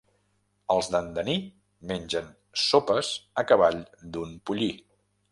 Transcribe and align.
Els 0.75 0.87
d'Andaní 0.93 1.35
mengen 1.91 2.31
sopes 2.61 3.11
a 3.43 3.47
cavall 3.51 3.77
d'un 4.17 4.33
pollí. 4.51 4.71